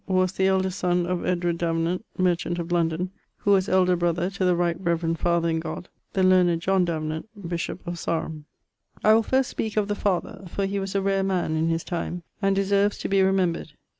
was 0.07 0.31
the 0.31 0.47
eldest 0.47 0.79
son 0.79 1.05
of 1.05 1.21
Davenant, 1.59 2.03
merchant 2.17 2.57
of 2.57 2.71
London, 2.71 3.11
who 3.37 3.51
was 3.51 3.69
elder 3.69 3.95
brother 3.95 4.31
to 4.31 4.43
the 4.43 4.55
right 4.55 4.75
reverend 4.79 5.19
father 5.19 5.47
in 5.47 5.59
God, 5.59 5.87
the 6.13 6.23
learned 6.23 6.59
John 6.59 6.85
Davenant, 6.85 7.27
bishop 7.47 7.85
of 7.85 7.99
Sarum. 7.99 8.45
I 9.03 9.13
will 9.13 9.21
first 9.21 9.51
speake 9.51 9.77
of 9.77 9.87
the 9.87 9.93
father, 9.93 10.45
for 10.47 10.65
he 10.65 10.79
was 10.79 10.95
a 10.95 11.03
rare 11.03 11.21
man 11.21 11.55
in 11.55 11.69
his 11.69 11.83
time, 11.83 12.23
and 12.41 12.55
deserves 12.55 12.97
to 12.97 13.09
be 13.09 13.21
remembred. 13.21 13.73